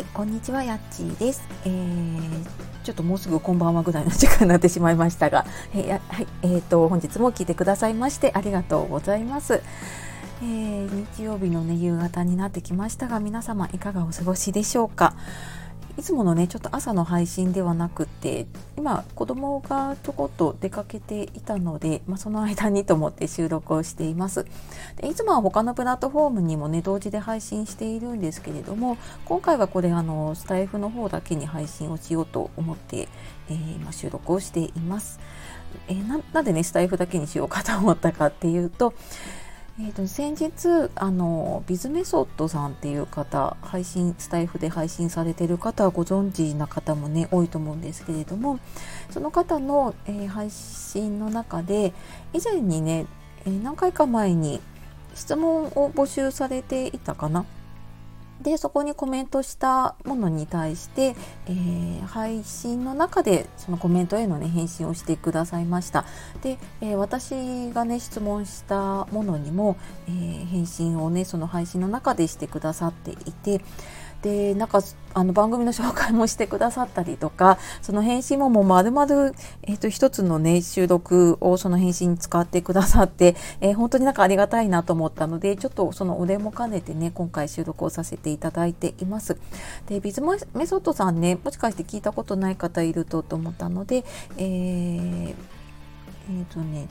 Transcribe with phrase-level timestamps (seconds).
[0.00, 1.42] はい、こんにちは、やっちーです。
[1.66, 2.46] えー、
[2.84, 5.44] ちょっともうすぐこんばんはぐらいの時間になってしまいましたが、
[5.76, 9.60] えー、はい、えーと、本日も聞いてくださいましてありがとうございます。
[10.42, 15.12] えー、日曜日のね、夕方になってきましたが、皆様いかがお過ごしでしょうか？
[15.98, 18.46] いつものねちょっと朝の配信ではなくて
[18.76, 24.46] 今子供がちょこっと出かけていたので、まあ、その間にと思って収録をしています。
[24.96, 33.08] でいつもは他のプラットフォームにもね同時で配信しているんですけれども今回はこれあのスタイフの方だけに配信をしようと思って、
[33.48, 35.20] えー、今収録をしています。
[35.88, 38.94] えー、ななんでねスタイフだけにしようかと思ったかっていうと
[39.82, 48.60] えーと、先日あのビズメソッドさんっていう方配信スタイフで配信されてる方はご存知な方もね多いと思うんですけれども
[49.08, 51.94] その方の、えー、配信の中で
[52.34, 53.06] 以前にね、
[53.46, 54.60] えー、何回か前に
[55.14, 57.46] 質問を募集されていたかな
[58.40, 61.14] でそこにコメントしたものに対して、
[61.46, 66.04] えー、配信の中でそのコメントへの、ね、返信をしてくださいました。
[66.42, 69.76] で、えー、私がね質問したものにも、
[70.08, 73.60] えー、返信をねその配信の中でしてくださっていて
[74.22, 74.80] でなんか
[75.12, 89.36] あの番組の紹介もしてくださったりとか その返信ももう丸々、えーと、一つのね収録をその返信に使ってくださって、えー、本当になんかありがたいなと思ったのでちょっとそのお礼も兼ねてね今回収録をさせていただいています。
[89.86, 94.04] でビズメソッドさんねもしかして聞いたことない方いるとと思ったので
[94.36, 96.88] えー、えー、とね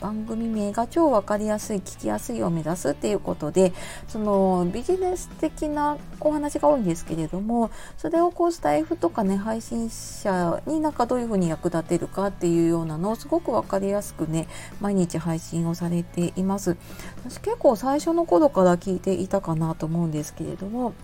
[0.00, 3.72] 番組名が超分かりやすい聞きやすいを目指すっていうことで
[4.06, 14.48] そのビジネス的なお話が多いんですけれどもそれをこうスタイフとかね配信者になんかどういうふうに役立てるかっていうようなのをすごく分かりやすくね
[14.80, 16.76] 毎日配信をされています。
[17.24, 20.94] 私結構最初の頃から聞いていたかなと思うんですけれども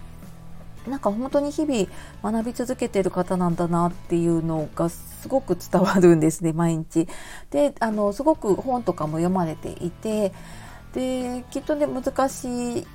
[0.88, 1.86] なんか本当に日々
[2.22, 7.08] 学び続けてる方なんだなっていうのがすごく伝わるんですね毎日。
[7.50, 10.32] であのすごく本とかも読まれていて
[10.92, 12.86] できっとね難しい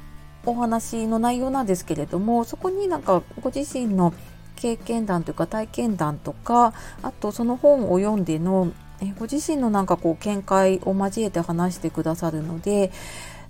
[0.46, 4.14] お話の内容なんですけれどもそこになんかご自身の
[4.56, 8.72] 経験談というか体験談とかあとその本を読んでの
[9.18, 12.92] ご自身のなんかこう見解を交えて話してくださるので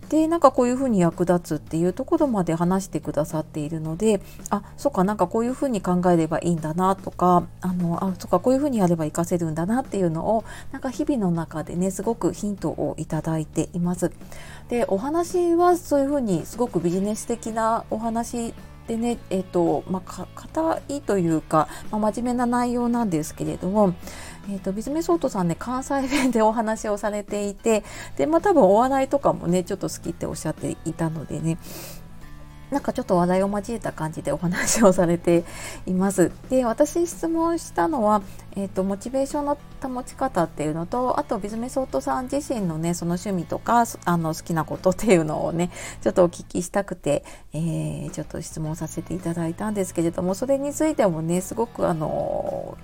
[0.09, 14.11] でなんかこういうふうに役立つっていうところまで話してくださっているのであそっかなんかこういうふうに考えればいいんだなとかあのあそっかこういうふうにやれば活かせるんだなっていうのをなんか日々の中でねすごくヒントをいただいています。
[14.67, 18.53] でお話はそういうふうにすごくビジネス的なお話
[18.89, 23.93] でね、えっ、と、まあ、硬いというか、まあ、真面目な内容なんですけれども、
[24.51, 27.83] えーと、ビズメソートさんね関西弁でお話をされていて
[28.17, 31.57] で、まあ、多分お笑いとかもねちょっと好きっておっしゃっていたのでね
[32.71, 35.43] なんかちょっと話題を交えた感じでお話をされて
[35.87, 36.31] います。
[36.49, 38.21] で私質問したのは、
[38.55, 45.71] えーと、モチベーションの保ち方っていうのとあとビズメソートさん自身のねその趣味とかあの好きなことっていうのをね
[46.01, 47.23] ちょっとお聞きしたくて、
[47.53, 52.77] えー、ちょっと質問させていただいたんですけれどもそれについてもねすごくあの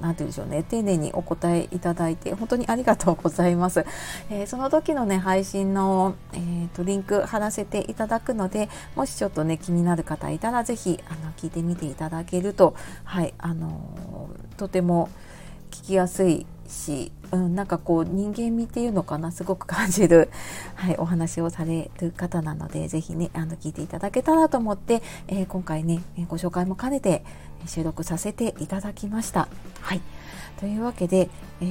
[0.00, 0.62] 何て言うんでしょうね。
[0.62, 3.84] 丁寧にお答えいただいて本当にありがとうございます、
[4.30, 15.08] えー、その時のね配信の、えーと、リンク貼らせていただくのでもしちょっとね気になる方いたら是非あの聞いてみていただけるとはいあのー、とても
[15.70, 19.30] 聞きやすいし、うん、なんかこう人間味っていうのかな？
[19.30, 20.30] すごく感じる、
[20.74, 27.24] はい、お話をされる方なので是非ねあの聞いていただけたらと思って、えー、今回ねご紹介も兼ねて
[27.66, 29.48] 収録させていただきました。
[29.80, 30.00] はい
[30.58, 31.28] というわけで、
[31.60, 31.64] え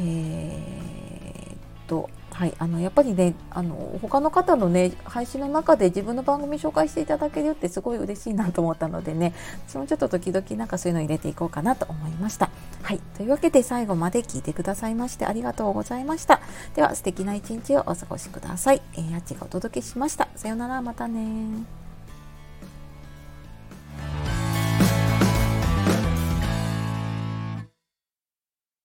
[1.50, 1.58] ー、っ
[1.88, 9.34] とはい、あのやっぱりねあの他の方のね配信の中で自分の番組紹介していただけるってすごい嬉しいなと思ったのでね
[9.68, 12.50] 私もちょっと時々なんかそういうの入れていこうかなと思いました。
[12.91, 16.41] はい、というわけで最後まで聞いてくださいましてありがとうございました。
[16.75, 18.82] では素敵な一日をお過ごしください。
[18.96, 20.28] えー、あっちがお届けしました。
[20.35, 21.81] さようならまたね